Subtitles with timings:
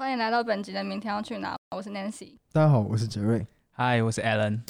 [0.00, 1.56] 欢迎来到本集的明天要去哪？
[1.74, 2.34] 我是 Nancy。
[2.52, 3.44] 大家好，我是杰瑞。
[3.72, 4.60] 嗨，我是 Alan。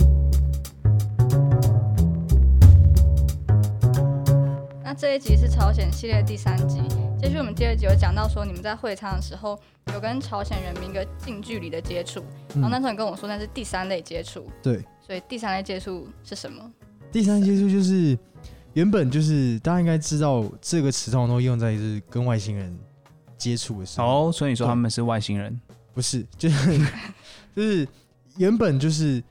[4.83, 6.81] 那这一集是朝鲜系列第三集。
[7.21, 9.61] 接续我们第二集有讲到说，你们在会餐的时候
[9.93, 12.25] 有跟朝鲜人民一个近距离的接触，
[12.55, 14.47] 然后那时候你跟我说那是第三类接触。
[14.63, 16.73] 对，所以第三类接触是什么？
[17.13, 18.19] 第三接触就是
[18.73, 22.75] 原本就是大家应该知道这个词通常都用在就是跟外星人
[23.39, 24.29] 接触的时候。
[24.29, 25.59] 哦，所以你说他们是外星人？
[25.95, 26.79] 不是，就是
[27.57, 27.89] 就是
[28.37, 29.23] 原本就是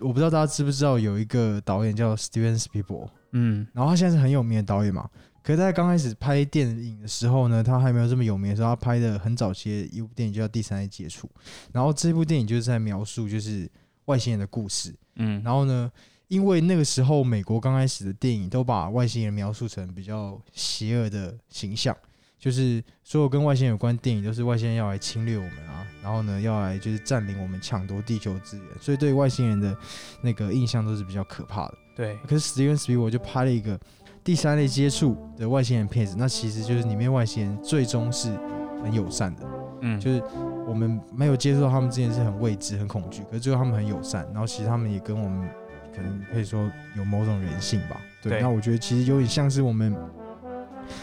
[0.00, 5.08] 我不知道大家知不知道有一个导演叫 Steven Spielberg，嗯，然后他现在是很有名的导演嘛。
[5.42, 11.26] 可是在刚开始拍电影的时候呢，他还没有这么有名的时候，他拍的很早期的一部电影叫《第三类接触》，
[11.72, 13.70] 然后这部电影就是在描述就是
[14.06, 14.94] 外星人的故事。
[15.14, 15.90] 嗯，然后呢，
[16.26, 21.96] 因为那个时候美国刚开始的电影都把外星人描述成比较邪恶的形象，
[22.38, 29.76] 就是所有跟外星人有关电影都是外星人要来侵略我们啊，然后呢要来就是占领我们、抢夺地球资源，所以对外星人的
[30.22, 31.74] 那个印象都是比较可怕的。
[31.96, 33.78] 对，可是史蒂文·斯皮伯就拍了一个
[34.22, 38.28] 第三类接触的外星人片子，那其实就是里面外星人最终是
[38.82, 39.42] 很友善的，
[39.80, 40.22] 嗯，就是
[40.64, 45.48] 我们没有接触到他们之前是很未知、很恐惧，可是最后他们很友善，然后其实他们也跟我们
[45.92, 48.00] 可能可以说有某种人性吧。
[48.22, 49.92] 对，对那我觉得其实有点像是我们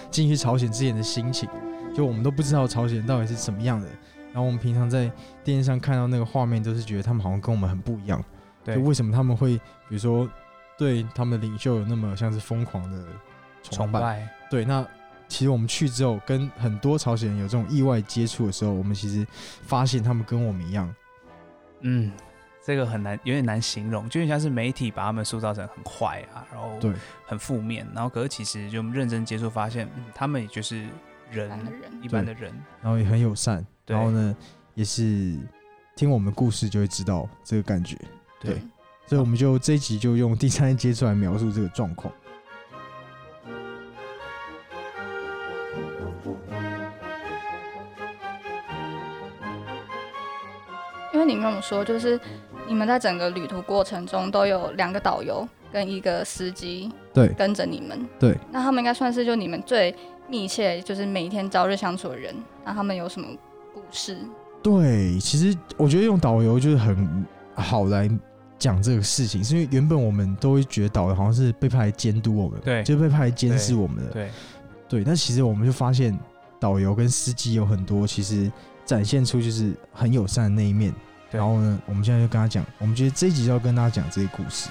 [0.09, 1.49] 进去朝鲜之前的心情，
[1.95, 3.87] 就我们都不知道朝鲜到底是什么样的，
[4.33, 5.11] 然后我们平常在
[5.43, 8.23] 电视上看到那个画面，都是觉得他们好像跟我们很不一样。
[8.63, 8.75] 对。
[8.75, 10.29] 就，为什么他们会，比如说
[10.77, 13.05] 对他们的领袖有那么像是疯狂的
[13.63, 13.99] 崇拜？
[13.99, 14.85] 崇拜，对，那
[15.27, 19.25] 其实我们去之后，跟很多朝鲜人有这种意外接触的时候，我们其实
[19.63, 20.93] 发现他们跟我们一样，
[21.81, 22.11] 嗯，
[22.65, 26.91] 这个很难，有点难形容，就像是媒体把他们塑造成很坏啊，然后对
[27.23, 30.87] 很负面，然后可是其实就认真接触发现，嗯，他们也就是
[31.29, 34.35] 人一般的人一般的人，然后也很友善，然后呢，
[34.73, 35.37] 也是
[35.95, 37.95] 听我们故事就会知道这个感觉。
[38.39, 38.71] 对嗯
[39.07, 42.11] 所以我们就这一集就用第三接触来描述这个状况。
[51.13, 52.19] 因为你跟我说，就是
[52.67, 58.07] 你们在整个旅途过程中都有两个导游跟一个司机对跟着你们。
[58.19, 59.95] 对，那他们应该算是就你们最
[60.27, 62.33] 密切，就是每一天朝日相处的人。
[62.63, 63.27] 那他们有什么
[63.73, 64.17] 故事？
[64.63, 68.09] 对，其实我觉得用导游就是很好来
[68.57, 74.31] 讲这个事情，是因为原本我们都会觉得导游好像是被派来监督我们，对就被派来监视我们的，对，
[74.89, 75.03] 对。
[75.03, 76.17] 但其实我们就发现，
[76.59, 78.51] 导游跟司机有很多其实
[78.85, 80.91] 展现出就是很友善的那一面。
[81.31, 84.69] 对然后呢，我们现在就跟他讲，我们觉得这一集就要跟大家讲这些故事。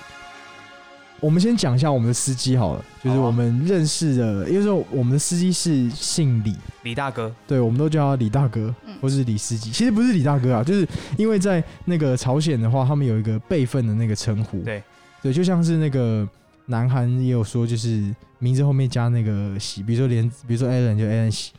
[1.21, 9.71] 我们先讲一下我们的司机好了，就是我们认识的，因为说我们的司机是姓李，李大哥，对，我们都叫他李大哥嗯，或是李司机。
[9.71, 14.61] 其实不是李大哥啊，就是因为在那个朝鲜的话，他们有一个辈分的那个称呼。
[14.65, 14.83] 对，
[15.23, 16.29] 对，就像是那个
[16.67, 21.53] 南韩也有说，就是名字后面加那个喜，比如说连，比如说 Alan 就 Alan 喜，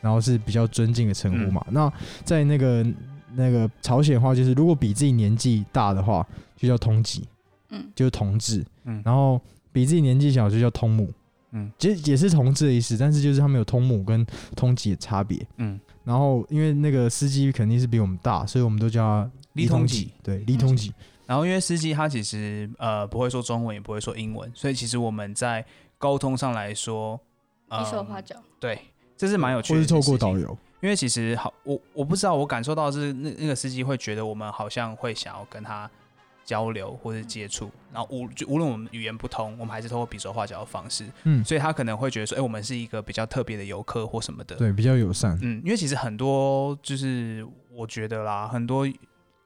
[0.00, 1.64] 然后是比较尊敬的称呼嘛。
[1.70, 1.92] 那
[2.24, 2.86] 在那个
[3.34, 6.26] 那个朝鲜的话，就是如果比自己年纪大的话，
[6.56, 7.26] 就叫通吉，
[7.70, 8.64] 嗯，就是同志。
[8.84, 9.40] 嗯，然后
[9.72, 11.10] 比自己年纪小就叫通母，
[11.52, 14.26] 嗯，其实也是同志的意思，但是就是他们有通母跟
[14.56, 15.44] 通吉的差别。
[15.56, 20.12] 嗯，然后因为那个司机肯定是比我们大，所以我们都叫他通李通吉。
[20.22, 20.92] 对，李通吉。
[21.24, 25.64] 然后因为司机他其实呃不会说中文，也不会说英文，所以其实我们在
[25.96, 27.18] 沟通上来说，
[27.68, 28.36] 呃比手画脚。
[28.58, 28.78] 对，
[29.16, 29.78] 这是蛮有趣的。
[29.78, 35.88] 或是透过导，游，因为其实好，我我不知道，我感受到是那那个司机会觉得我们好像会想要跟他
[36.44, 45.38] 交流或者接触，然后无就无论我们语言不通，我们还是通过比手画脚的方式，嗯，所以他可能会觉得说，哎、我们是一个比较特别的游客或什么的。，对，比较友善。
[45.40, 48.84] 嗯，因为其实很多就是我觉得啦，很多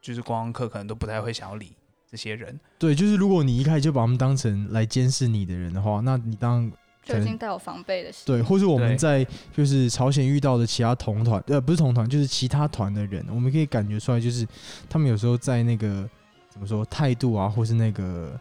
[0.00, 1.72] 就是观光客可能都不太会想要理
[2.10, 2.58] 这些人。
[2.78, 6.72] 对，就是如果你一开始就把他们当成来监视你的人的话，那你当然
[7.06, 8.24] 就已经带有防备的心。
[8.26, 9.24] 对，或是我们在
[9.56, 14.46] 就是朝鲜遇到的其他同团，呃，不是同团，就是其他团的人，我们可以感觉出来，就是
[14.88, 16.08] 他们有时候在那个
[16.50, 18.38] 怎么说态度啊，或是那个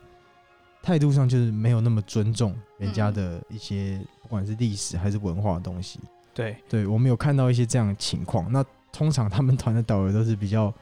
[0.81, 5.99] 态度上，就是没有那么尊重人家的一些，不管是历史还是文化的东西。
[6.33, 8.51] 对，对我们有看到一些这样的情况。
[8.51, 10.73] 那通常他们团的导游都是比较，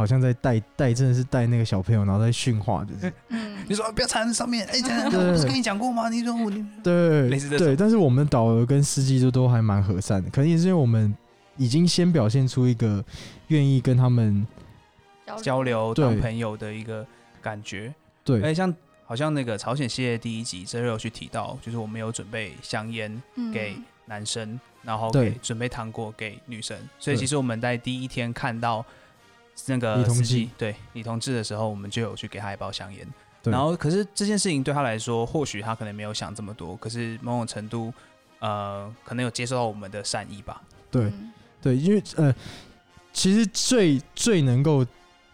[0.00, 3.12] 好像在带带，真的是带那个小朋友，然后在训话，就是。
[3.28, 6.08] 嗯，你说不要缠在上面，哎、这样我不是跟你讲过吗？
[6.08, 6.50] 你说我
[6.82, 7.28] 对。
[7.28, 7.76] 类似对。
[7.76, 11.14] 但是我们导游跟司机都都还蛮和善的，可能也是因为我们
[11.58, 13.04] 已经先表现出一个
[13.48, 14.46] 愿意跟他们
[15.42, 15.92] 交流。
[15.92, 17.06] 对当朋友的一个
[17.42, 17.94] 感觉。
[18.24, 18.40] 对。
[18.40, 18.74] 哎、像
[19.04, 23.52] 好像那个朝鲜系列第一集，这有去提到，就是我们有准备香烟嗯。
[23.52, 23.76] 给
[24.06, 25.28] 男生，然后对。
[25.28, 26.74] 给准备糖果给女生。
[26.98, 28.82] 所以其实我们在第一天看到
[29.66, 33.06] 那个李同司机志对李同志的时候，我们就有去给他一包香烟。
[33.42, 37.92] 对然后可是这件事情对他来说，或许他可能没有想这么多，可是某种程度，
[38.38, 40.60] 呃，可能有接受到我们的善意吧。
[40.90, 42.34] 对嗯对，因为呃，
[43.12, 44.84] 其实最最能够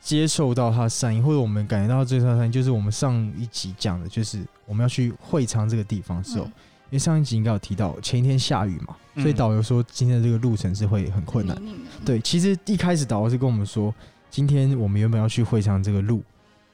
[0.00, 6.52] 接受到他的善意，或者我们感觉到最大的善意，就是我们上一集讲的，就是我们要去会昌这个地方的时候，嗯
[6.86, 11.60] 因为上一集应该有提到前一天下雨嘛，所以嗯导游说今天的这个路程是会很困难。
[12.04, 13.92] 对，其实一开始导游是跟我们说，
[14.36, 16.22] 今天我们原本要去会场这个路，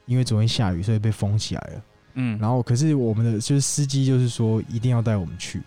[0.05, 1.83] 因为昨天下雨，所以被封起来了。
[2.15, 5.61] 嗯，然后可是我们的就是司机就是说一定要带我们去，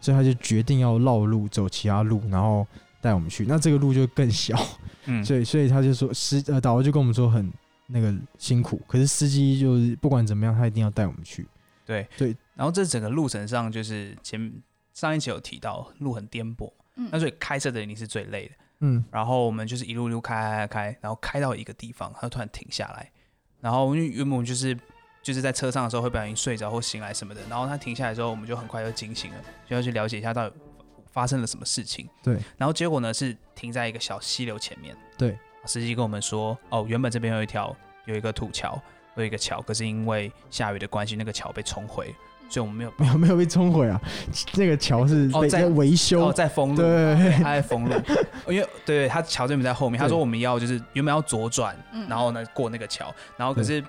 [0.00, 2.66] 所以他就决定要绕路走其他路，然后
[3.02, 3.44] 带我们去。
[3.44, 4.58] 那这个路就更小，
[5.04, 7.52] 嗯，所以所以他就说司呃导游就跟我们说很
[7.86, 11.46] 那个辛苦，可是司机就是不管怎么样，他一定要带我们去。
[11.84, 12.34] 对对。
[12.54, 14.50] 然后这整个路程上，就是前
[14.94, 18.54] 上一期有提到路很颠簸，嗯那所以开车的人你是最累的。
[18.82, 23.10] 嗯，然后我们就是一路一路开开开开，然后开到一个地方，他突然停下来。
[23.60, 24.78] 然后因为原本就是
[25.22, 30.56] 就是在车上的时候会不小心睡着或醒来什么的，然后他停下来之后，我们就很快就惊醒了，就要去了解一下到底
[31.12, 32.08] 发生了什么事情。
[32.22, 32.38] 对。
[32.58, 34.94] 然后结果呢是停在一个小溪流前面。
[35.16, 35.38] 对。
[35.64, 37.74] 司机跟我们说，哦，原本这边有一条
[38.06, 38.76] 有一个土桥，
[39.14, 42.12] 有一个桥，可是因为下雨的关系，那个桥被冲毁，
[42.52, 43.98] 所以我们没有没有没有被冲毁啊，
[44.56, 46.26] 那个桥是哦在在维修。
[46.26, 47.94] 哦，在封路，对 他在封路，
[48.46, 53.82] 因为对他桥这边在后面，他说我们要就是原本要左转，嗯然后呢过那个桥，然后可是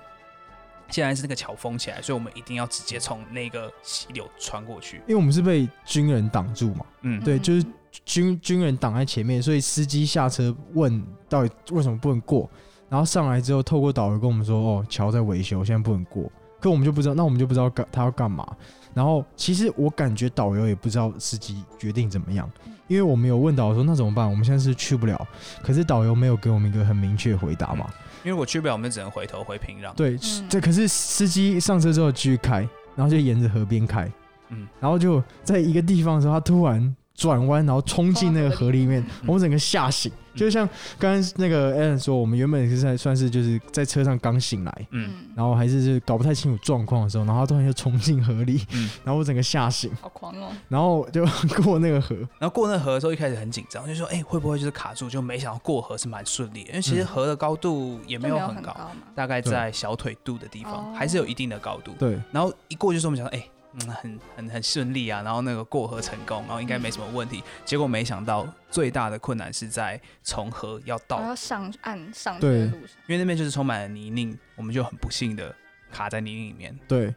[0.88, 4.98] 现在是那个桥封起来，所以我们一定要直接从那个溪流穿过去。
[5.00, 7.65] 因为我们是被军人挡住嘛，嗯，对，嗯就是
[8.06, 12.50] 军军人挡在前面，所以司机下车问到底为什么不能过，
[12.88, 16.31] 然后上来之后，透过导游跟我们说，哦，桥在维修，现在不能过。
[16.63, 18.48] 可我们就不知道，那我们就不知道干他要干嘛。
[18.94, 22.50] 然后其实我感觉导游也不知道司机决定怎么样，
[22.88, 24.30] 因为我们有问导游说那怎么办？
[24.30, 25.27] 我们现在是去不了，
[25.62, 27.92] 可是导游没有给我们一个很明确的回答嘛。
[28.24, 29.94] 因为我去不了，我们只能回头回平壤。
[29.95, 32.60] 对，嗯这可是司机上车之后继续开，
[32.95, 34.10] 然后就沿着河边开，
[34.50, 40.12] 嗯，然后就在一个地方的时候，他突然转弯，然后冲进那个河里面，嗯我们整个吓醒。
[40.36, 40.68] 就像
[40.98, 48.89] 刚刚那个 Alan 说，我们原本是在算是就是在车上刚醒来，嗯，嗯，然后还是就是搞不太清楚状况的时候，然后他突然就冲进河里，嗯。
[49.04, 51.24] 然后我整个吓醒，好狂哦，然后就
[51.62, 55.07] 过那个河，然后过那河的时候，一开始很紧张，就说哎、会不会就是卡住？
[55.07, 60.94] 就没想到过河是蛮顺利的，因为其实嗯河的高度也没有很高，嘛，大概在小腿肚的地方，哦。
[60.95, 61.92] 还是有一定的高度。
[62.00, 62.19] 对。
[62.31, 67.43] 然后一过就是我们想说，哎、嗯，很很很顺利啊，然后那个过河成功，然后应该没什么问题。
[67.65, 72.59] 结果没想到最大的困难是在从河要到，要上岸上去对。
[72.59, 75.53] 的路上，因为那边就是充满了泥泞，我们就很不幸的
[75.91, 76.77] 卡在泥泞里面。
[76.87, 77.13] 对，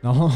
[0.00, 0.30] 然后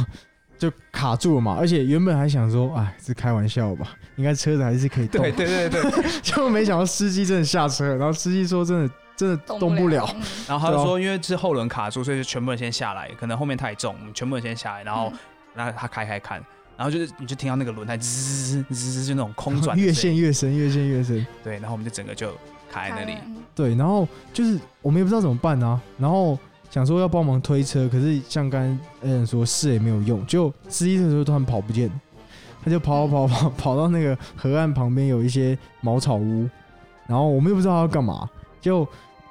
[0.57, 5.83] 就卡住了嘛，而且原本还想说，哎，是开玩笑吧，应该车子还是可以动，对对对，
[6.23, 10.23] 就 没想到司机真的下车了，然后司机说真的真的动不了，嗯。
[10.49, 15.13] 然后他就说，因为是后轮卡住，所以就全部人先下来，可能后面太重，我们全部人先下来，然后
[15.59, 16.43] 嗯让他开开看。
[16.77, 21.27] 然后就是，你就听到那个轮胎滋滋滋滋滋，就那种空转越陷越深，越陷越深。
[21.43, 22.31] 对，然后我们就整个就
[22.71, 23.15] 卡在那里。
[23.27, 26.39] 嗯对，然后就是我们也不知道怎么办啊，然后
[26.71, 31.91] 想说要帮忙推车，可是像刚刚嗯说试也没有用，就司机这时候突然跑不见，
[32.63, 36.49] 他就跑跑跑跑跑到那个河岸旁边有一些茅草屋，
[37.09, 38.87] 然后我们又不知道他要干嘛，就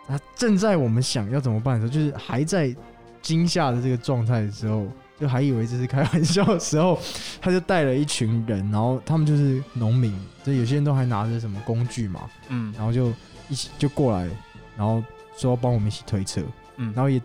[0.05, 2.75] 他正在我们想要怎么办的时候，就是还在
[3.21, 4.85] 惊吓的这个状态的时候。
[5.19, 6.99] 就还以为这是开玩笑的时候，
[7.41, 12.73] 他就带了一群人，然后他们就是农民，所以有些人都还拿着什么工具嘛，嗯。
[12.77, 13.11] 然后就
[13.49, 14.29] 一起就过来，
[14.77, 15.03] 然后
[15.35, 16.41] 说要帮我们一起推车，
[16.75, 17.21] 嗯，然后也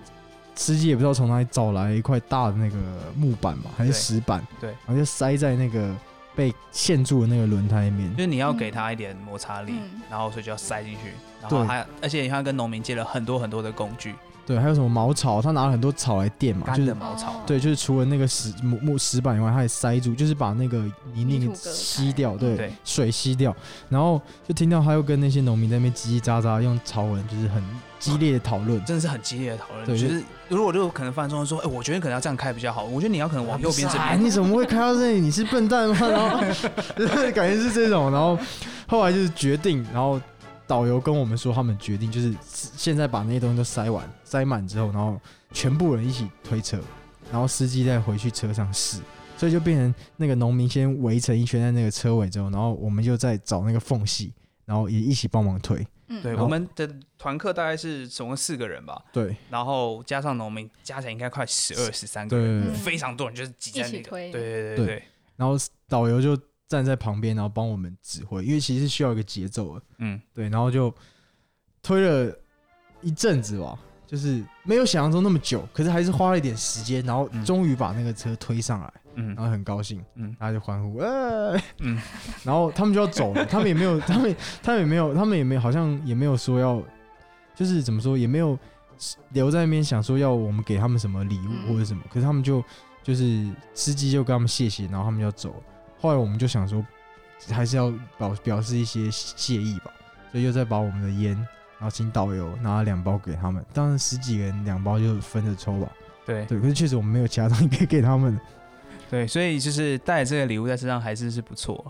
[0.55, 2.77] 司机也不知道从哪里找来一块大的那个
[3.17, 4.71] 木板嘛，还是石板，对。
[4.87, 5.95] 然后就塞在那个
[6.35, 8.11] 被陷住的那个轮胎里面。
[8.17, 10.01] 就，是你要给他一点摩擦力，嗯。
[10.11, 20.79] 然后所以就要塞进去，然后还而且他跟农民借了很多很多的工具，对，还有什么茅草，他拿了很多草来垫嘛，干就是的茅草，对，就是除了那个石木木石板以外，他也塞住，就是把那个
[21.15, 23.55] 泥泞泥土隔开吸掉，对，对水吸掉，
[23.89, 27.63] 然后就听到他又跟那些农民在那边叽叽喳喳，用潮文就是很
[27.99, 29.87] 激烈的讨论，真的是很激烈的讨论。
[29.87, 34.25] 对就是如果就可能范中说，哎、我觉得可能要这样开比较好，我觉得你要可能往右边这啊边。
[34.25, 35.21] 你怎么会开到这里？
[35.21, 35.97] 你是笨蛋吗？
[36.09, 36.41] 然后
[36.99, 38.37] 就是感觉是这种，然后
[38.89, 40.21] 后来就是决定，然后
[40.67, 45.21] 导游跟我们说，他们决定就是现在把那些东西都塞完、塞满之后，然后
[45.53, 46.81] 全部人一起推车，
[47.31, 48.99] 然后司机再回去车上试，
[49.37, 54.33] 所以就变成那个农民先围成一圈在那个车尾之后，然后我们就在找那个缝隙，
[54.65, 55.87] 然后也一起帮忙推。
[56.09, 56.23] 嗯。
[56.23, 56.89] 对，我们的
[57.19, 59.37] 团客大概是总共四个人吧，对。
[59.51, 63.99] 然后加上农民，加起来应该快十二、十三个人，非常多人就是挤在那个。
[63.99, 64.33] 一起推。
[64.33, 64.87] 对对对对。
[64.87, 65.03] 对。
[65.37, 65.57] 然后
[65.89, 66.39] 导游就
[66.73, 70.93] 站在旁边，然后帮我们指挥，因为其实需要一个节奏的，嗯，对，然后就
[71.83, 72.35] 推了
[73.03, 77.45] 一阵子吧，就是没有想象中那么久，可是还是花了一点时间，然后嗯。
[77.45, 79.35] 终于把那个车推上来，嗯。
[79.35, 80.35] 然后很高兴，嗯。
[80.39, 82.01] 大家就欢呼，呃，嗯。
[82.43, 86.83] 然后他们就要走了，他们也没有，他们他们也没有，他们也没有，好像也没有说要，
[87.55, 88.59] 就是怎么说，也没有
[89.33, 91.69] 留在那边想说要我们给他们什么礼物嗯。
[91.69, 92.65] 或者什么，可是他们就
[93.03, 95.63] 就是司机就跟他们谢谢，然后他们就要走了。
[96.03, 96.85] 后来我们就想说，
[97.49, 99.93] 还是要表表示一些谢意吧，
[100.33, 101.37] 所以又再把我们的烟，
[101.79, 105.89] 然后请导游拿了两包给他们，当然十几个人两包就分着抽吧。
[106.27, 108.37] 对对，可是确实我们没有其他东西可以给他们。
[109.09, 111.85] 对，所以就是带这个礼物在身上还是是不错。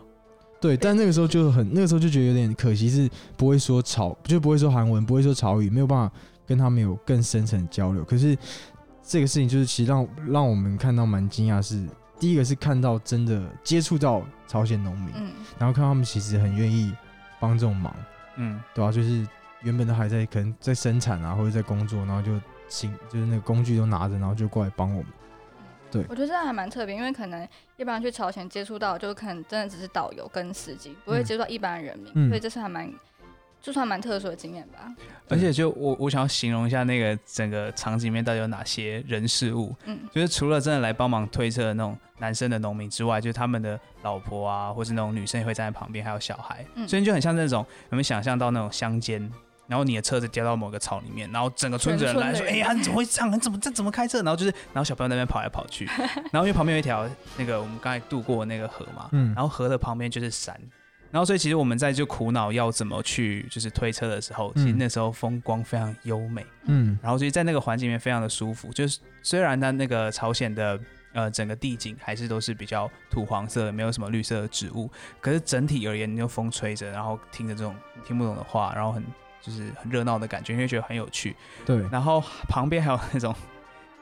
[0.61, 6.15] 对，但那个时候就很，那个时候就觉得有点可惜，是不会说潮，就不会说韩文，不会说潮语，没有办法
[6.47, 8.05] 跟他们有更深层的交流。
[8.05, 8.37] 可是
[9.03, 11.85] 这个事情就是其实让让我们看到蛮惊讶，是
[12.23, 16.95] 第一个是看到真的接触到朝鲜农民，嗯，然后看到他们其实很愿意
[17.41, 17.93] 帮这种忙，
[18.37, 19.27] 嗯，对吧、就是
[19.63, 25.13] 原本都还在可能在生产啊，或者在工作，然后就请就是那个工具都拿着，然后就过来帮我们。
[25.91, 26.05] 对。
[26.09, 31.25] 我觉得这样还蛮特别，因为可能一般去朝鲜接触到，就可能真的只是导游跟司机，不会嗯。
[31.25, 32.29] 接触到一般人民，嗯。
[32.29, 32.89] 所以这是还蛮，
[33.63, 34.93] 就算蛮特殊的经验吧。
[35.29, 49.33] 而且就我我想要形容一下那个整个场景里面到底有哪些人事物，嗯就是除了真的来帮忙推车的那种男生的农民之外，就是他们的老婆啊，或是那种女生也会站在旁边，还有小孩，嗯所以就很像那种有没有想象到那种乡间？
[49.69, 53.33] 然后你的车子掉到某个草里面，然后整个村子人来说：“哎、呀，你怎么会这样？
[53.33, 55.87] 你怎么这怎么开车？”然后就是，然后小朋友在那边跑来跑去，
[56.31, 60.61] 然后因为旁边有一条那个我们刚才渡过那个河嘛，嗯然后河的旁边就是山，
[61.13, 68.73] 然后所以其实我们在就苦恼要怎么去就是推车的时候，其实嗯那时候风光非常优美，嗯然后所以在那个环境里面非常的舒服。
[68.73, 70.81] 就是虽然它那个朝鲜的
[71.13, 74.91] 呃整个地景还是都是比较土黄色的，没有什么绿色的植物，
[75.21, 77.77] 可是整体而言，你就风吹着，然后听着这种
[78.07, 79.05] 听不懂的话，然后很
[79.43, 81.37] 就是很热闹的感觉，因为觉得很有趣。
[81.67, 83.35] 对，然后旁边还有那种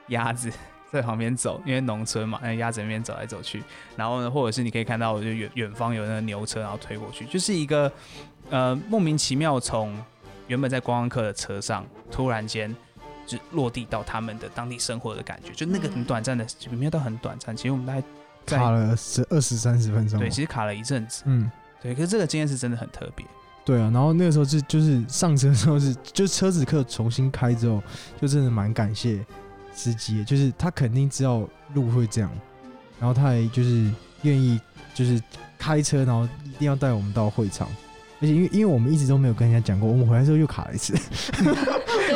[0.09, 0.53] 鸭子
[0.93, 3.63] 在旁边走，因为农村嘛，那鸭子那边走来走去。
[3.97, 7.91] 然后呢，或者是你可以看到，就远远方有那个牛车，然后推过去，就是一个
[8.51, 9.97] 呃莫名其妙从
[10.49, 12.75] 原本在观光客的车上，突然间
[13.27, 17.57] 就落地到他们的当地生活的感觉，就那个很短暂的，就没有到很短暂。
[17.57, 18.03] 其实我们大概
[18.47, 20.19] 卡了十二十三十分钟。
[20.19, 21.51] 对，其实卡了一阵子，嗯。
[21.81, 21.95] 对。
[21.95, 23.25] 可是这个经验是真的很特别，
[23.65, 27.81] 对啊，然后那个时候是就是上车之后是，就车子课重新开之后，
[28.21, 29.25] 就真的蛮感谢
[29.73, 32.31] 司机，就是他肯定知道路会这样，
[32.99, 33.91] 然后他还就是
[34.23, 34.61] 愿意
[34.95, 35.23] 就是
[35.59, 37.69] 开车，然后一定要带我们到会场，
[38.21, 40.95] 而且因为因为我们一直都没有跟人家讲过，我们回来之后又卡了一次，
[41.33, 41.47] 真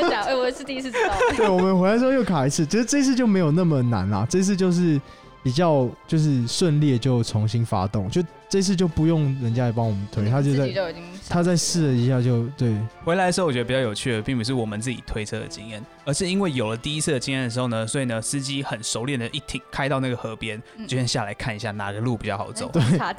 [0.02, 0.30] 的假的？
[0.30, 1.14] 哎，我是第一次知道。
[1.36, 5.00] 对，我们回来之后又卡一次，其实这次就没有那么难啦，这次就是
[5.44, 10.82] 比较就是顺利就重新发动，就这次就不用人家来帮我们推，他就在就
[11.28, 12.74] 他在试了一下就对，
[13.04, 20.88] 回来的时候，我觉得比较有趣的，并不是我们自己推车的经验，而是因为有了第一次的经验的时候呢，所以呢，司机很熟练的一停开到那个河边，嗯。
[20.88, 22.70] 就先下来看一下哪个路比较好走。
[22.72, 23.12] 对， 他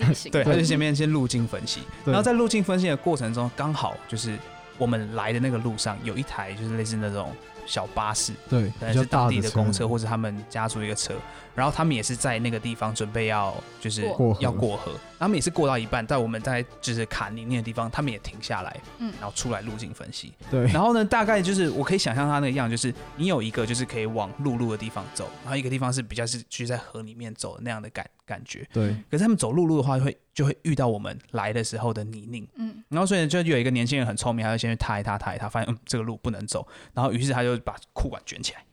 [0.55, 4.35] 就前面先路径分析，然后在路径分析的过程中，刚好就是
[4.79, 7.31] 我们来的那个路上有一台就是类似那种
[7.65, 11.13] 小巴士，对，可能是当地的公车或者他们家族一个车，
[11.53, 28.67] 然后他们也是在那个地方准备要就是过要过河，他们也是过到一半，在我们在就是卡宁宁的地方，他们也停下来，嗯然后出来路径分析，对，然后呢，大概就是我可以想象他那个样，就是你有一个就是可以往陆路的地方走，然后一个地方是比较是去在河里面走的那样的感感觉。
[28.73, 38.63] 对，可是他们走陆路的话，会就会遇到我们来的时候的泥泞，嗯，然后所以就有一个年轻人很聪明，他就先去踏一踏踏一踏，发现嗯这个路不能走，然后于是他就把裤管卷起来，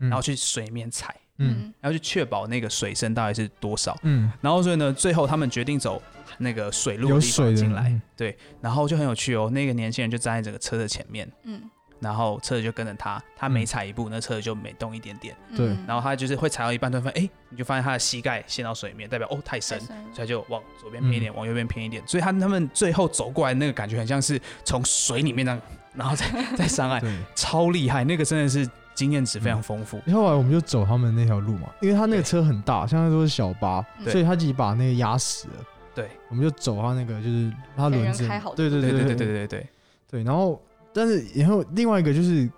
[0.00, 0.08] 嗯。
[0.08, 1.72] 然后去水面踩，嗯。
[1.80, 3.98] 然后去确保那个水深到底是多少。
[4.02, 6.02] 嗯，然后所以呢，最后他们决定走
[6.38, 8.02] 那个水路有的地方水的进来，嗯。
[8.16, 9.50] 对，然后就很有趣哦。
[9.50, 11.62] 那个年轻人就站在整个车的前面，嗯
[12.02, 15.66] 然后车子就跟着他，他每踩一步，那车子就每动一点点，嗯，对。
[15.86, 19.78] 然后他就是会踩到一半，突然发现，哎，你就发现他的膝盖陷到水面，代表哦太深。
[19.80, 21.20] 所以他就往左边偏一嗯。
[21.20, 25.60] 点，往右边偏一点，所以他他们最后走过来那个感觉很像是从水里面那样，
[25.94, 26.26] 然后再
[26.58, 27.00] 再上岸，
[27.36, 29.98] 超厉害，那个真的是经验值非常丰富。
[30.12, 32.24] 后来我们就走他们那条路嘛，因为他那个对。
[32.24, 35.54] 车很大，像那都是小巴，所以他自己把那个压死了。
[35.94, 36.08] 对。
[36.28, 39.14] 我们就走他那个，就是他轮子对对对对对。
[39.14, 39.66] 对对对，
[40.10, 40.22] 对。
[40.24, 40.60] 然后，
[40.92, 42.48] 但是然后另外一个就是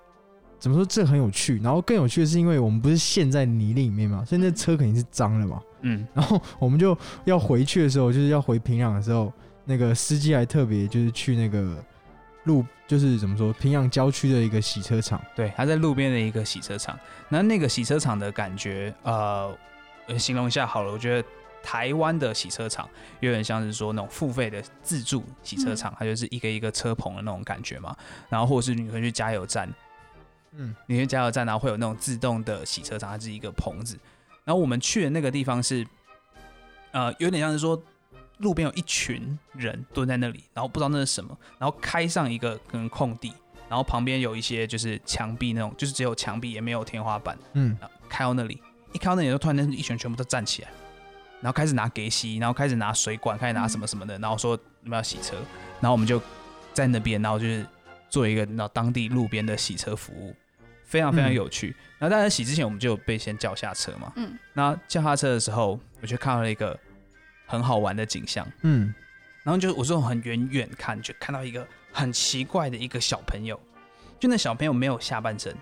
[0.59, 1.61] 怎么说，这很有趣。
[1.63, 5.61] 然后更有趣的是，因为我们不是陷在泥里面嘛，所以那车肯定是脏了嘛。
[5.83, 9.33] 嗯，然后我们就要回去的时候，就是要回平壤的时候，
[9.65, 11.77] 那个司机还特别就是去那个
[12.45, 15.21] 路，就是怎么说，平壤郊区的一个洗车场。
[15.37, 16.99] 对，他在路边的一个洗车场，
[17.29, 19.55] 那那个洗车场的感觉，呃，
[20.07, 21.29] 呃形容一下好了，我觉得
[21.65, 22.87] 台湾的洗车场
[23.21, 27.97] 有点像是说那种付费的自助洗车场，它就是一个一个车棚的那种感觉嘛。
[28.29, 29.73] 然后或者是你可以去加油站，
[30.53, 33.99] 嗯，你去加油站，然后会有那种自动的洗车场，它是一个棚子。
[34.45, 35.87] 然后我们去的那个地方是，
[36.93, 37.83] 呃，有点像是说
[38.39, 43.33] 路边有一群人蹲在那里，然后不知道那是什么，然后开上一个可能空地，
[43.71, 47.75] 然后旁边有一些就是墙壁那种，就是只有墙壁也没有天花板，嗯，
[48.07, 48.61] 开到那里，
[48.93, 50.69] 一开到那里，就突然间一群全部都站起来，
[51.45, 55.37] 然后开始拿给洗，然后开始拿水管，开始拿什么什么的，然后说你们要洗车，
[55.79, 56.19] 然后我们就
[56.73, 57.67] 在那边，然后就是
[58.09, 60.35] 做一个那当地路边的洗车服务，
[60.87, 61.35] 非常非常嗯。
[61.35, 61.77] 有趣。
[61.99, 66.81] 然后在洗之前，我们就有被先叫下车嘛，嗯，那叫下车的时候，我就看到了一个
[67.45, 68.95] 很好玩的景象，嗯，
[69.43, 73.61] 然后就我这种很远远看，就看到一个很奇怪的一个小朋友，
[74.19, 75.55] 就那小朋友没有下半身，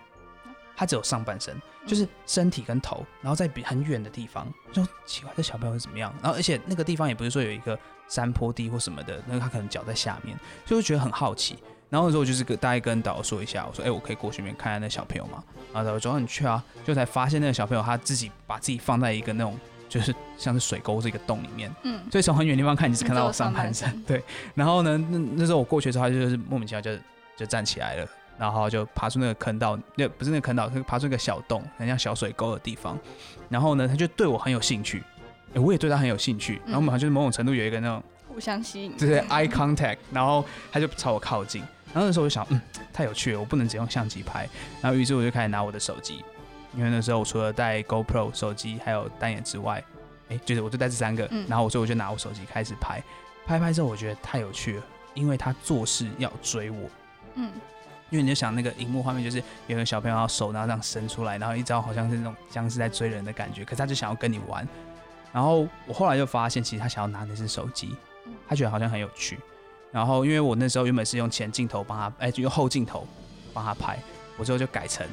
[0.77, 6.15] 他只有上半身，就是身体跟头，然后在比很远的地方，就奇怪这小朋友是怎么样？
[6.23, 11.59] 然后而且那个地方也不是说有一个山坡地或什么的，那个他可能脚在下面，所以我觉得很好奇。
[11.91, 19.59] 然后那时候我就是跟大概跟导游说一下，我说：“哎、我可以过去那边看看那小朋友吗？”然后导游说：“哦你去啊。”就才发现那个小朋友他自己把自己放在一个那种
[19.91, 24.03] 就是像是水沟这个洞里面，嗯，所以从很远的地方看，你只看到我上半身身。
[24.05, 24.25] 对，
[24.55, 26.97] 然后呢，那那时候我过去的时候，他就是莫名其妙就
[27.37, 28.09] 就站起来了，
[28.39, 32.99] 然后就爬出那个坑道，那不是那个坑道，是爬出一个小洞，很像小水沟的地方。
[33.49, 35.03] 然后呢，他就对我很有兴趣，
[35.55, 36.61] 诶我也对他很有兴趣。
[36.65, 41.63] 然后我们好像就是某种程度有一个那种互相吸引，就是 eye contact，然后他就朝我靠近。
[41.93, 42.59] 然后那时候我就想，嗯，
[42.93, 44.49] 太有趣了，我不能只用相机拍。
[44.81, 46.25] 然后于是我就开始拿我的手机，
[46.75, 49.85] 因为那时候我除了带 GoPro 手机还有单眼之外，
[50.31, 51.29] 哎，就是我就带这三个。
[51.31, 53.03] 嗯然后所以我就拿我手机开始拍，
[53.45, 56.89] 拍拍之后我觉得太有趣了，因为他做事要追我。
[57.35, 57.53] 嗯，
[58.13, 64.69] 因为你就想那个荧幕画面，就是有个小朋友要手然后这样伸出来，然后一招好像是那种僵尸在追人的感觉，可是他就想要跟你玩。
[65.33, 69.41] 然后我后来就发现，其实他想要拿的是手机嗯，他觉得好像很有趣。
[69.91, 73.09] 然后因为我那时候原本是用前镜头帮他，哎，就用后镜头
[73.55, 73.99] 帮他拍，
[74.37, 75.07] 我之后就改成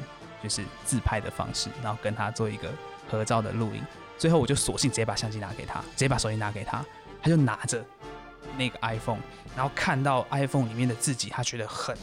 [0.44, 2.70] 就是自拍的方式，然后跟他做一个
[3.10, 3.82] 合照的录影。
[4.18, 6.86] 最后我就索性直接把相机拿给他，直接把手机拿给他，
[7.22, 7.82] 他就拿着
[8.58, 9.20] 那个 iPhone，
[9.56, 11.96] 然后看到 iPhone 里面的自己，他觉得很。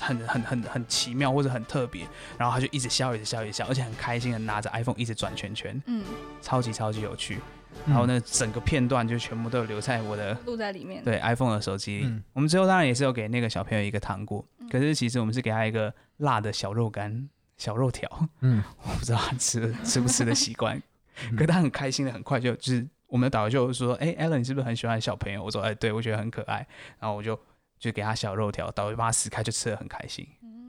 [0.00, 2.06] 很很很很奇妙或者很特别，
[2.38, 6.04] 然后他就一直笑，一直笑，一直笑，而且很开心的拿着 iPhone 一直转圈圈，嗯，
[6.40, 7.36] 超级超级有趣。
[7.36, 7.42] 嗯
[7.86, 12.04] 然后呢，整个片段就全部都有留在我的 录在里面，，对 iPhone 的手机里。
[12.06, 17.28] 嗯我们最后当然也是有给那个小朋友一个糖果，嗯可是其实我们是给他一个辣的小肉干、
[17.58, 18.08] 小肉条，
[18.40, 20.80] 嗯， 我不知道他吃吃不吃的习惯，
[21.30, 26.66] 嗯可是他很开心的，很快就就是我们的导游就说：“哎、a l l e n 你是不是很喜欢小朋友？”我说：“哎、对，我觉得很可爱。”
[26.98, 27.38] 然后我就
[27.78, 30.26] 就给他小肉条，导游就把他撕开，就吃的很开心。
[30.42, 30.68] 嗯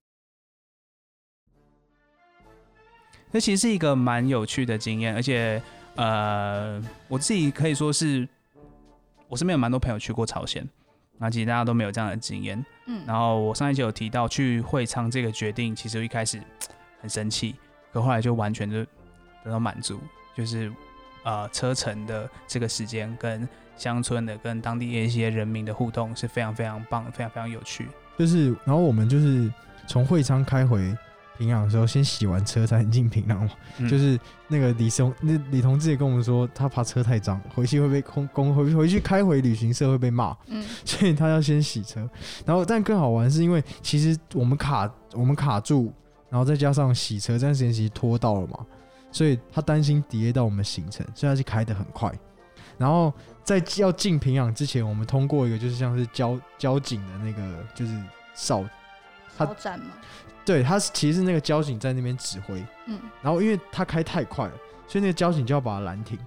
[3.30, 5.62] 这其实是一个蛮有趣的经验，而且
[5.96, 8.26] 呃，我自己可以说是，
[9.28, 10.66] 我身边有蛮多朋友去过朝鲜，
[11.18, 12.64] 那其实大家都没有这样的经验。
[12.86, 16.42] 嗯，然后我上一集有提到去会昌这个决定，其实我一开始
[17.02, 17.54] 很生气，
[17.92, 18.82] 可后来就完全就
[19.44, 20.00] 得到满足，
[20.34, 20.72] 就是
[21.22, 23.46] 呃车程的这个时间跟
[23.78, 27.86] 乡村的跟当地的一些人民的互动是非常非常棒，非常非常有趣。
[28.18, 29.50] 就是，然后我们就是
[29.86, 30.94] 从会昌开回
[31.38, 33.50] 平壤的时候，先洗完车才能进平壤嘛。
[33.78, 42.00] 嗯就是那个李松，那李同志也跟我们说，他怕车太脏，回去会被空公回回去开回旅行社会被骂，嗯， 所以他要先洗车。
[42.44, 45.92] 然后，但更好玩是因为其实我们卡我们卡住，
[46.28, 48.66] 然后再加上洗车这段时间其实拖到了嘛，
[49.12, 52.12] 所以他担心 delay 到我们行程，所以他就开得很快。
[52.78, 53.12] 然后
[53.44, 57.92] 在要进平壤之前，我们通过一个就是像是交交警的那个就是
[58.34, 58.64] 哨，
[59.36, 59.86] 他超赞嘛，
[60.44, 64.52] 对他是其实是那个交警在那边指挥，嗯，然后因为他开太快了，
[64.86, 66.18] 所以那个交警就要把他拦停。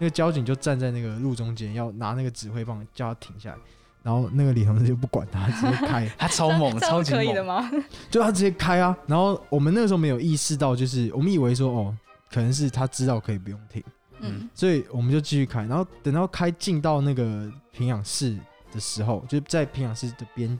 [0.00, 3.56] 那个交警就站在那个路中间，要拿那个指挥棒叫他停下来。
[4.00, 7.64] 然后那个李同志就不管他，直接开， 他超猛，超级可以的猛。
[7.64, 7.70] 吗？
[8.08, 8.96] 就他直接开啊。
[9.08, 11.94] 然后我们那个时候没有意识到，就是我们以为说哦，
[12.32, 13.82] 可能是他知道可以不用停，
[14.20, 15.64] 嗯所以我们就继续开。
[15.64, 18.36] 然后等到开进到那个平壤市
[18.72, 20.58] 的时候，就在平壤市的边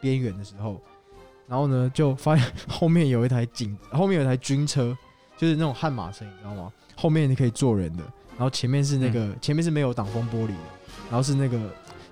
[0.00, 0.80] 边缘的时候，
[1.46, 4.96] 然后呢就发现后面有一台警，后面有一台军车，
[5.36, 6.72] 就是那种悍马车，你知道吗？
[6.96, 8.04] 后面你可以坐人的，
[8.36, 10.54] 然后前面是那个、前面是没有挡风玻璃的，
[11.08, 11.58] 然后是那个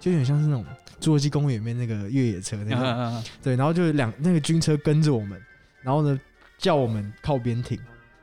[0.01, 0.65] 就有点像是那种
[1.01, 5.41] 侏罗纪公园里面那个越野车那种，嗯嗯对，然后就两那个军车跟着我们，
[5.83, 6.19] 然后呢
[6.57, 7.79] 叫我们靠边停，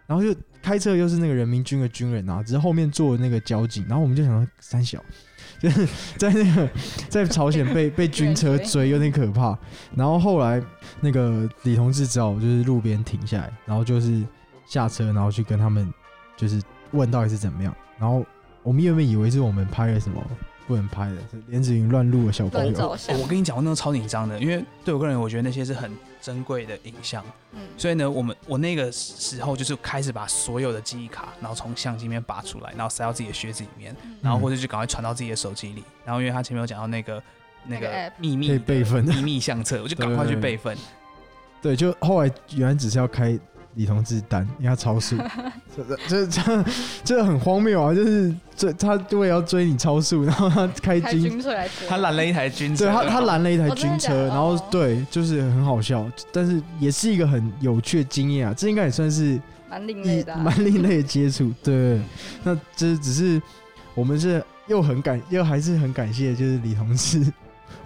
[0.07, 5.03] 然后就开车又是那个人民军的军人啊，只是后面坐的那个交警，然后我们就想说三小，
[5.59, 5.87] 就是
[6.17, 6.69] 在那个
[7.09, 9.57] 在朝鲜被被军车追有点可怕，
[9.95, 10.61] 然后后来
[11.01, 14.23] 那个李同志只好就是路边停下来，然后就是
[14.65, 15.91] 下车，然后去跟他们
[16.35, 18.25] 就是问到底是怎么样，然后
[18.63, 20.21] 我们原本以为是我们拍了什么
[20.67, 22.97] 不能拍的，是莲子云乱录的小朋友。
[23.19, 35.83] 我跟你讲，我那时候超紧张的，因为对我个人，我觉得那些是很珍贵的影像，嗯，所以呢，我们我那个时候就是开始把所有的记忆卡，然后从相机里面拔出来，然后塞到自己的靴子里面，然后或者就赶快传到自己的手机里。
[36.03, 37.21] 然后因为他前面有讲到那个
[37.65, 39.03] 那那个秘密备份。
[39.03, 40.75] 秘密相册，我就赶快去备份。
[41.61, 43.37] 对，就后来原来只是要开
[43.75, 45.17] 李同志单，因为他超速，
[45.75, 46.65] 这 这这
[47.03, 47.93] 这很荒谬啊！
[47.93, 58.53] 就是追他为了要追你超速，然后他开开军，车来追，他拦了一台军车，对他他拦了一台军车，然后哦对，就是很好笑，但是也是一个很有趣的经验啊！
[58.55, 62.01] 这应该也算是蛮另类的啊， 蛮另类的接触，对。
[62.43, 63.41] 那这只是
[63.93, 67.25] 我们是又很感又还是很感谢，就是李同志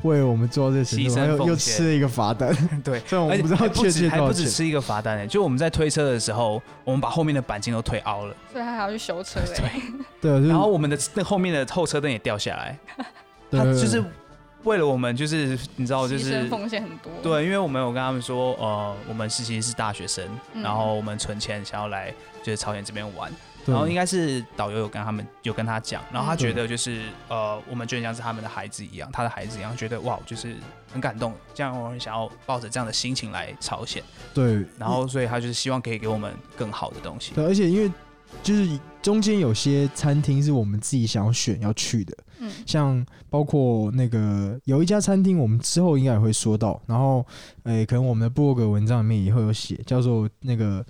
[0.04, 3.00] 为了我们做这个程度，牺牲还有又吃了一个罚单， 对。
[3.08, 4.20] 虽然我而且不知道不止还。
[4.20, 9.82] 不止吃一个罚单呢，就我们在推车的时候，我们把后面的钣金都推凹了，所以他还要去修车 哎，
[10.22, 12.78] 对，就是然后我们的那后面的后车灯也掉下来，
[13.50, 13.60] 对。
[13.60, 14.04] 对对他就是
[14.64, 20.62] 为了我们，就是你知道，就牺是牲奉献很多，对，因为我们有跟他们说，呃，我们是其实是大学生，嗯。
[20.62, 22.14] 然后我们存钱想要来
[22.44, 26.38] 就是朝鲜这边玩，对然后应该是导游有跟他们有跟他讲，然后他嗯。
[26.38, 30.56] 觉得就是呃，我们就很像是他们的孩子一样，他的孩子一样，觉得哇，就是
[30.92, 34.02] 很感动，这样我很想要抱着这样的心情来朝鲜，
[34.34, 37.34] 对，然后所以他就是希望可以给我们更好的东西。
[37.36, 37.92] 对，而且因为
[38.44, 42.52] 就是中间有些餐厅是我们自己想要选要去的，嗯。
[42.66, 47.26] 像包括那个有一家餐厅，我们之后应该也会说到，然后
[47.64, 50.86] 诶、可能我们的部落格文章里面也会有写，叫做那个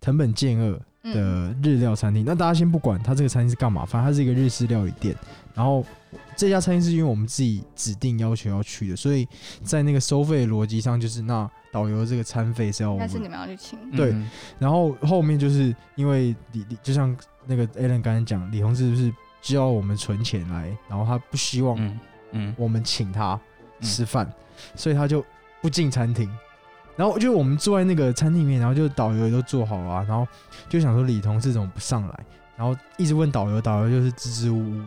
[0.00, 0.80] 藤本健二嗯
[1.12, 2.24] 的日料餐厅。
[2.26, 5.14] 那大家先不管它这个餐厅是干嘛，反正它是一个日式料理店。
[5.54, 5.84] 然后
[6.36, 9.26] 这家餐厅是因为我们自己指定要求要去的，所以
[9.62, 17.16] 在那个收费逻辑上，就是那导游这个餐费是要我们是你们要去请，对嗯然后后面就是因为李李，就像
[17.46, 22.00] 那个 Alan 刚才讲，李洪志是就要我们存钱来，然后他不希望嗯
[22.32, 23.40] 嗯我们请他
[23.80, 24.30] 嗯吃饭，
[24.74, 25.24] 所以他就
[25.62, 26.30] 不进餐厅。
[26.96, 30.26] 然后就我们坐在那个餐厅里面，然后就导游也都做好了啊、然后
[30.68, 32.24] 就想说李同志怎么不上来，
[32.56, 34.82] 然后一直问导游，导游就是支支吾吾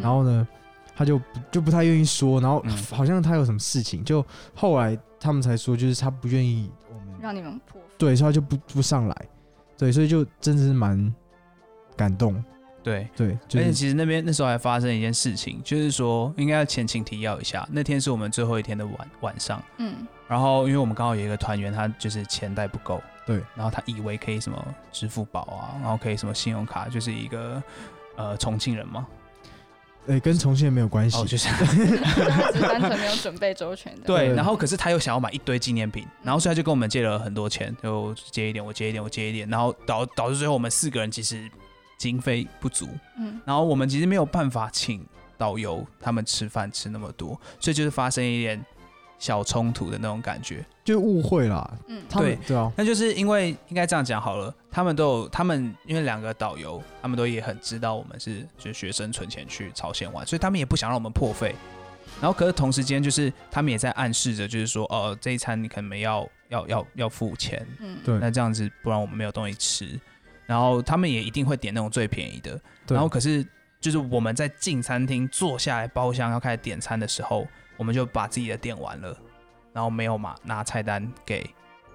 [0.00, 0.48] 然后呢，
[0.96, 1.20] 他就
[1.50, 9.16] 就不太愿意说，然后嗯好像他有什么事情，就后来他们才说，就是他不愿意我们让你们破，对，所以他就不不上来，
[9.76, 11.14] 对，所以就真的是蛮
[11.96, 12.42] 感动，
[12.82, 13.06] 对。
[13.14, 19.94] 对，就是而且其实那边那时候还发生一件事情，就是说应该要前情提要一下，那天是我们最后一天的晚晚上，嗯
[20.28, 27.62] 然后因为我们刚好有一个团员，他就是钱袋不够，对，然后他以为可以什么支付宝啊，然后可以什么信用卡，就是一个
[28.16, 29.06] 呃重庆人嘛，
[30.08, 41.50] 哎、跟重庆人没有关系，哦，就是他只是单纯没有准备周全的，对然后可是他又想要买一堆纪念品，然后所以他就跟我们借了很多钱，就借一点，我借一点，我借一点，然后导导致最后我们四个人其实
[41.98, 43.40] 经费不足，嗯。
[43.44, 45.04] 然后我们其实没有办法请
[45.38, 48.64] 导游他们吃饭吃那么多，所以就是发生一点
[49.18, 50.64] 小冲突的那种感觉。
[50.84, 51.68] 就误会啦。
[51.88, 61.54] 嗯他们对啊，那就是因为应该这样讲好了，他们都有他们因为两个导游，他们都也很知道我们是就是学生存钱去朝鲜玩，所以他们也不想让我们破费。
[62.20, 69.98] 然后可是同时间就是他们也在暗示着，就是说哦这一餐你可能要要要要付钱，嗯对那这样子不然我们没有东西吃。
[70.46, 72.52] 然后他们也一定会点那种最便宜的。
[72.86, 73.44] 对然后可是
[73.80, 77.44] 就是我们在进餐厅坐下来包厢要开始点餐的时候，
[77.76, 79.16] 我们就把自己的点完了，
[79.72, 81.48] 然后没有嘛拿菜单给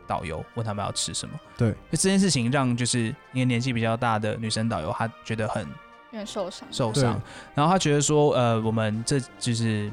[0.08, 1.40] 导游问他们要吃什么。
[1.58, 7.22] 对，就这件事情让就是一个年纪比较大的女生导游，她觉得很有点受伤，受伤，
[7.56, 9.90] 然后她觉得说，呃，我们这就是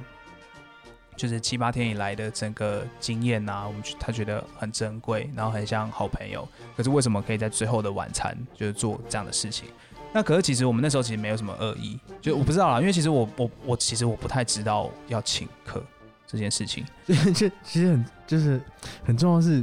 [1.16, 6.46] 就是七八天以来的整个经验呐、我们觉她觉得很珍贵，然后很像好朋友。
[6.76, 9.68] 可是为什么可以在最后的晚餐就是做这样的事情？
[10.12, 15.82] 那可是其实我们那时候其实没有什么恶意，就我不知道啦，因为其实我我我其实我不太知道要请客
[16.26, 16.84] 这件事情。
[17.06, 17.14] 这
[17.62, 18.60] 其实很就是
[19.04, 19.62] 很重要的是，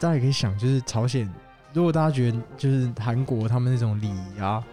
[0.00, 1.28] 大家也可以想，就是朝鲜，
[1.72, 4.64] 如果大家觉得就是韩国他们那种礼仪啊，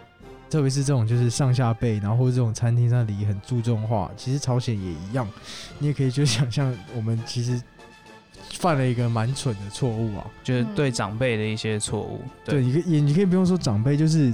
[0.48, 5.28] 特别是这种就是上下辈，然后或者这种餐厅上的礼仪很注重的话，其实朝鲜也一样。
[5.78, 7.60] 你也可以就想象，我们其实
[8.52, 10.26] 犯了一个蛮蠢的错误啊。
[10.42, 14.32] 就是嗯对长辈的一些错误，对，你可以也你可以不用说长辈，就是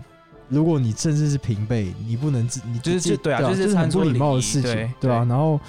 [0.48, 5.28] 如果你甚至是平辈，你不能自你就是就对啊就是这是很不礼貌的事情，对对吧、对。
[5.28, 5.60] 然后，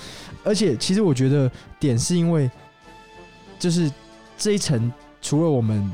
[0.44, 2.50] 而且其实我觉得点是因为，
[3.58, 3.90] 就是
[4.38, 5.90] 这一层除了我们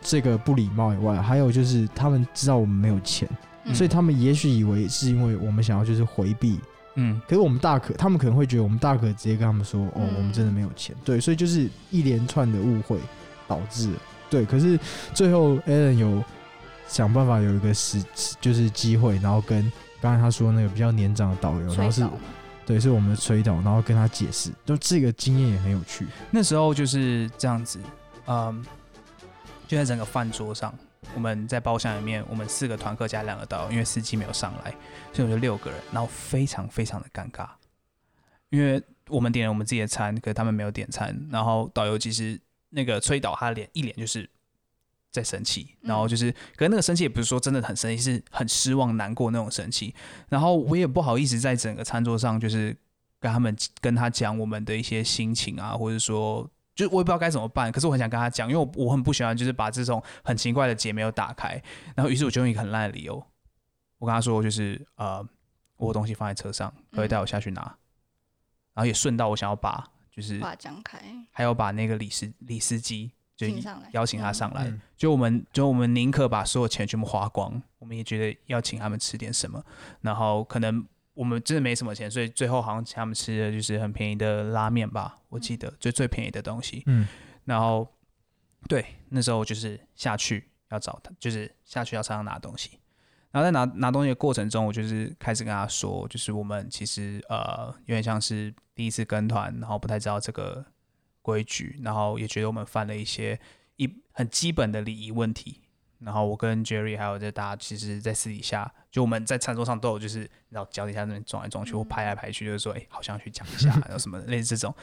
[0.00, 3.28] 这个不礼貌以外，还有就是他们知道我们没有钱，
[3.64, 3.74] 嗯。
[3.74, 6.58] 所以他们也许以为是因为我们想要就是回避，
[6.94, 10.14] 嗯，可是我们大可他们可能会觉得我们大可直接跟他们说，哦，嗯。
[10.16, 12.98] 我们真的没有钱，对，所以就是一连串的误会
[13.48, 13.90] 导致，
[14.28, 14.78] 对，可是
[15.12, 16.22] 最后 Alan 有
[16.90, 18.02] 想办法有一个时
[18.40, 22.04] 就是机会，然后跟刚才他说那个比较年长的导游，然后是
[22.66, 26.04] 对是我们的崔导，然后跟他解释，就这个经验也很有趣。
[26.32, 27.80] 那时候就是这样子，
[28.26, 28.64] 嗯，
[29.68, 30.76] 就在整个饭桌上，
[31.14, 34.72] 我们在包厢里面，我们四个团客加两个导游，因为司机没有上来，
[35.12, 37.48] 所以我们就六个人，然后非常非常的尴尬，
[38.48, 44.28] 因为我们点了我们自己的餐，可是他们没有点餐，然后导游其实那个崔导他脸一脸就是
[45.10, 49.94] 在生气，然后就是，可是那个生气也不是说真的很生气，是很失望、难过那种生气。
[50.28, 52.76] 然后我也不好意思在整个餐桌上就是
[53.18, 57.72] 跟他们跟他讲我们的一些心情啊，或者说，就是我也不知道该怎么办。
[57.72, 61.60] 可是我很想跟他讲，因为我我很不喜欢就是把这种很奇怪的结没有打开。
[61.96, 63.14] 然后于是我就用一个很烂的理由，
[63.98, 65.26] 我跟他说就是呃，
[65.76, 67.62] 我有东西放在车上，可不可以带我下去拿？
[68.72, 70.98] 然后也顺道我想要把就是把它讲开，
[71.32, 73.10] 还有把那个李司李司机
[73.48, 74.80] 就邀请他上来，嗯。
[74.96, 79.64] 就我们就我们宁可把所有钱全部花光，我们也觉得要请他们吃点什么，
[80.02, 87.06] 然后可能我们真的没什么钱，所以最后好像请他们吃的就是很便宜的拉面吧，我记得就最便宜的东西，嗯，
[87.44, 87.88] 然后
[88.68, 92.78] 对那时候就是下去要找他，就是下去要车上拿东西。
[93.32, 100.66] 然后在拿拿东西的过程中，我就是开始跟他说，就是我们其实呃有点像是第一次跟团，然后不太知道这个
[101.22, 103.38] 规矩，然后也觉得我们犯了一些
[103.76, 105.60] 一很基本的礼仪问题。
[105.98, 114.74] 然后我跟 Jerry 还有在大家，其实，在私底下，就我们在餐桌上都有，就是然后脚底下那边撞来撞去，或拍来拍去，就是说，哎，好像去讲一下，然后什么类似这种。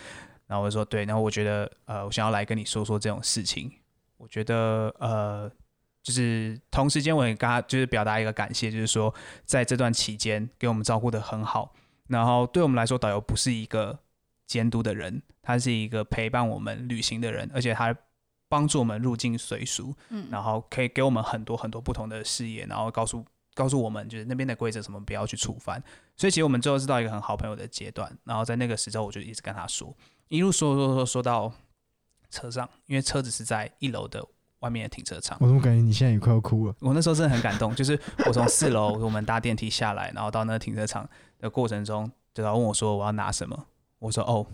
[0.46, 3.72] 然后我就说，对，然后我觉得，呃，我想要来跟你说说这种事情。
[4.18, 5.52] 我觉得，呃，
[6.04, 9.12] 就是同时间我也跟他就是表达一个感谢，就是说
[9.44, 11.74] 在这段期间给我们照顾的很好。
[12.08, 13.98] 然后对我们来说，导游不是一个
[14.48, 17.96] 监督的人，他是一个陪伴我们旅行的人，而且他
[18.50, 25.84] 帮助我们入境随俗，嗯，然后可以给我们很多很多不同的视野，然后告诉告诉我们就是那边的规则什么不要去触犯。
[26.16, 28.18] 所以其实我们最后是到一个很好朋友的阶段。
[28.24, 29.96] 然后在那个时候，我就一直跟他说，
[30.30, 31.52] 一路说说说说到
[32.30, 34.26] 车上，因为车子是在一楼的
[34.60, 35.38] 外面的停车场。
[35.42, 36.76] 我怎么感觉你现在也快要哭了？
[36.80, 41.08] 我那时候真的很感动，就是我从四楼我们搭电梯下来，然后到那个停车场
[41.40, 43.66] 的过程中，就他问我说我要拿什么，
[44.00, 44.46] 我说哦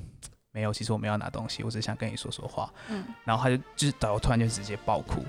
[0.51, 2.71] 没有，其实我没有拿东西，我只是想跟你说说话。
[2.89, 5.23] 嗯，然后他就就是导游突然就直接爆哭，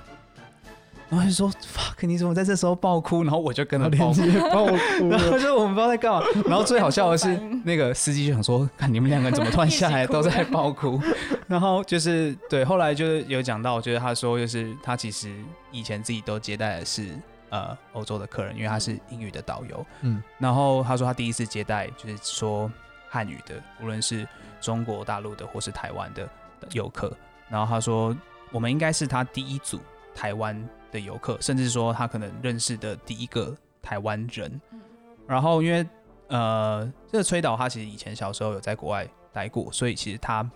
[1.09, 3.23] 然后他就说 fuck 你怎么在这时候爆哭？
[3.23, 4.21] 然后我就跟着爆哭。
[4.21, 5.39] 连接帮我哭然后了。
[5.41, 11.01] 就我们不知道在干嘛，然后最好笑的是 那个司机就想说，看你们两个人怎么突然下来 都在爆哭，
[11.47, 15.35] 然后就是对，后来就是有讲到，就是他说就是他其实
[15.71, 22.71] 以前自己都接待的是呃欧洲的客人，因为他是英语的导游，嗯，然后他说他第一次接待就是说
[23.15, 24.27] 汉语的，无论是
[24.61, 26.25] 中国大陆的或是台湾的
[26.61, 27.17] 的游客，
[27.49, 28.17] 然后他说
[28.51, 29.81] 我们应该是他第一组
[30.17, 34.61] 台湾的游客，甚至说他可能认识的第一个台湾人。
[34.73, 34.81] 嗯
[35.27, 35.87] 然后因为
[36.29, 40.47] 呃，这个崔导他其实以前小时候有在国外待过，所以其实他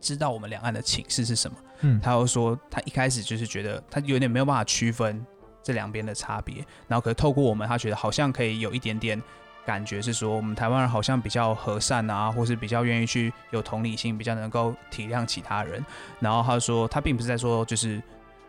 [0.00, 1.56] 知道我们两岸的情势是什么。
[1.82, 5.24] 嗯，他又说他一开始就是觉得他有点没有办法区分
[5.62, 9.22] 这两边的差别，然后可是透过我们，他觉得好像可以有一点点
[9.66, 15.84] 感觉是说，我们台湾人好像比较和善啊，或是比较愿意去有同理心，比较能够体谅其他人。
[16.20, 18.00] 然后他说他并不是在说就是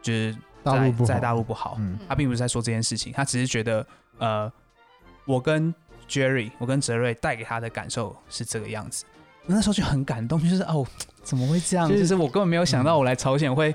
[0.02, 3.86] 就是在大陆不好在大陆不好，嗯他并不是在说这件事情，他只是觉得
[4.20, 4.52] 呃，
[5.26, 5.74] 我跟
[6.08, 9.04] Jerry，我跟泽瑞带给他的感受是这个样子。
[9.46, 10.86] 那时候就很感动，就是哦，
[11.24, 11.90] 怎么会这样？
[11.90, 13.74] 就是我根本没有想到我来朝鲜会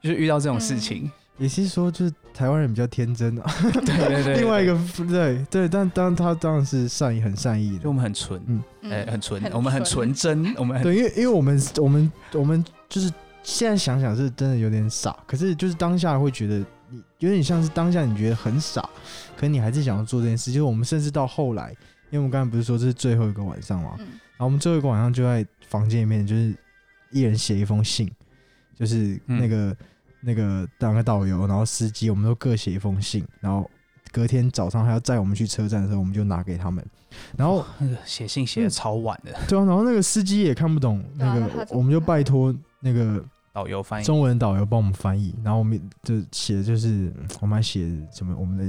[0.00, 1.10] 就是遇到这种事情。
[1.38, 3.44] 也是说，就是台湾人比较天真啊。
[3.62, 7.94] 对对 对，另外一个个对对，但当他当然是善意，很善意的就我。
[7.94, 16.58] 们很纯，嗯嗯呃，很纯，我们很纯真，我们很对，因为因为我们我们我们就是现在想想是真的有点傻，可是就是当下会觉得
[16.90, 18.88] 你有点像是当下你觉得很傻，
[19.36, 20.50] 可你还是想要做这件事。
[20.50, 21.70] 就是我们甚至到后来，
[22.10, 26.54] 因为我们刚才不是说这是最后一个晚上嘛，嗯然后我们最后一个晚上就在房间里面，就是
[27.10, 28.10] 一人写一封信，
[28.74, 29.74] 就是那个、
[30.20, 33.68] 那个当个导游，然后司机，我们都各写一封信，然后
[34.12, 36.84] 隔天早上还要载我们去车站的时候，我们就拿给他们。
[37.36, 44.04] 然后那个写信写的超晚的，对啊，然后那个司机也看不懂那个，我们就拜托那个导游翻译。
[44.04, 48.64] 中文导游帮我们翻译，然后我们就写的就是嗯我们还写什么我们的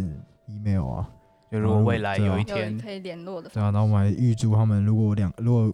[0.48, 1.10] email 啊，
[1.52, 5.74] 就如果未来有一有天，可以联络的对啊，然后我们还预祝他们如果两如果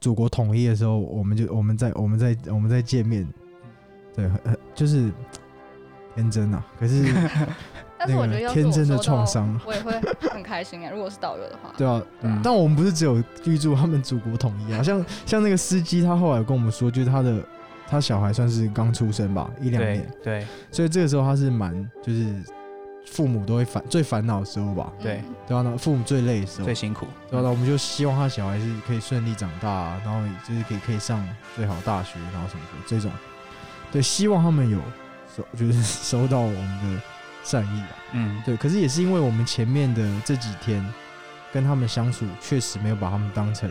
[0.00, 3.26] 祖国统一的时候，我们就我们再我们再我们再见面，
[4.14, 5.10] 对，很很就是
[6.14, 7.04] 天真啊，可是
[7.98, 9.92] 但是我觉得天真的创伤我也会
[10.30, 10.90] 很开心哎。
[10.90, 17.42] 如果是导游的话， 对啊，嗯但我们不是只有预祝他们祖国统一啊，像像那个司机，他后来跟我们说，就是他的
[17.88, 21.72] 他小孩算是刚出生吧，一两对年，对，所以这个时候他是蛮
[22.02, 22.26] 就是
[23.06, 27.06] 父母都会烦最烦恼的时候吧，对嗯对啊，那父母最累的时候最，辛苦。
[27.30, 33.10] 对啊，那我们就希望他小孩是可以顺利长大、啊，然后就是可以可以上最好大学，然后什么的这种，
[33.92, 34.78] 对，希望他们有
[35.36, 37.02] 收，就是 收到我们的
[37.44, 40.84] 善意啊，嗯，对，可是也是因为我们前面的这几天
[41.52, 43.70] 跟他们相处，确实没有把他们当成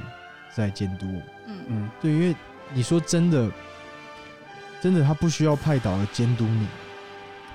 [0.54, 1.58] 在监督我，嗯。
[1.68, 2.36] 嗯，对，因为
[2.74, 3.50] 你说真的，
[4.82, 6.68] 真的他不需要派导来监督你，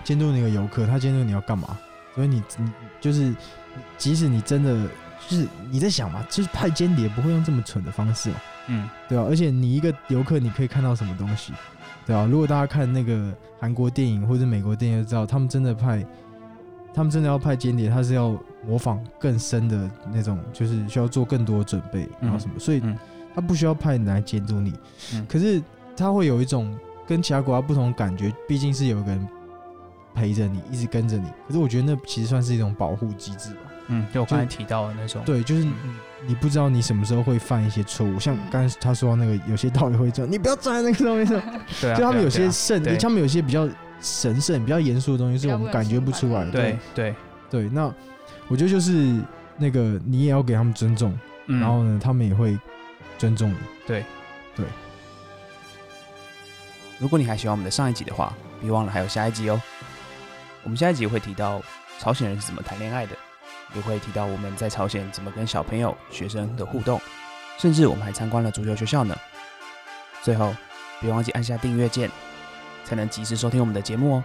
[0.02, 1.78] 监督那个游客，他监督你要干嘛？
[2.14, 3.34] 所以你你就是，
[3.98, 4.88] 即使你真的
[5.28, 8.36] 就是你在想嘛，就是派间谍不会用这么蠢的方式嘛，
[8.68, 11.52] 嗯，对啊，而且你一个游客你可以看到什么东西，
[12.06, 16.06] 对啊，如果大家看那个韩国电影或者美国电影就知道，他们真的派，
[16.94, 22.96] 他们真的要派间谍，他是要模仿更深的那种，就是需要做更多准备，然后什么，所以嗯
[23.34, 24.72] 他不需要派人来监督你，
[25.14, 25.26] 嗯。
[25.28, 25.60] 可是
[25.96, 26.72] 他会有一种
[27.06, 29.28] 跟其他国家不同的感觉，毕竟是有一个人
[30.16, 31.30] 陪着你，一直跟着你。
[31.46, 33.60] 可是我觉得那其实算是一种保护机制吧。
[33.88, 35.72] 嗯，就我刚才提到的那种，对，就是你
[36.26, 41.40] 你不知道你什么时候会犯一些错误，像嗯刚才他说到那个有些道理会这样，你不要站在那个上面上，
[41.80, 43.68] 对啊，就他们有些圣，他们有些比较
[44.00, 46.50] 神圣、比较严肃的东西，是我们感觉不出来的。
[46.50, 47.14] 对对，
[47.48, 47.84] 对，那
[48.48, 49.20] 我觉得就是
[49.56, 52.58] 那个你也要给他们尊重，嗯然后呢，他们也会
[53.18, 53.56] 尊重你。
[53.86, 54.04] 对
[54.56, 54.66] 对
[56.98, 59.60] 如果你还喜欢我们的上一集的话，别忘了还有下一集哦。
[60.66, 61.62] 我们下一集会提到
[62.00, 63.16] 朝鲜人是怎么谈恋爱的，
[63.76, 67.00] 也会提到我们在朝鲜怎么跟小朋友、学生的互动，
[67.56, 69.16] 甚至我们还参观了足球学校呢。
[70.22, 70.52] 最后，
[71.00, 72.10] 别忘记按下订阅键，
[72.84, 74.24] 才能及时收听我们的节目哦。